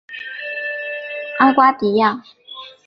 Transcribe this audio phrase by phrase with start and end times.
[1.37, 2.23] 阿瓜迪亚。